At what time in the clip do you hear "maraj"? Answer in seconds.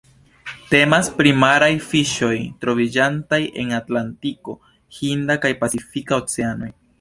1.43-1.67